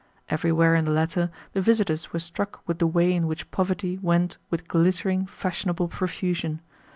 [0.29, 4.39] Everywhere in the latter the visitors were struck with the way in which poverty went
[4.49, 6.59] with glittering, fashionable profusion.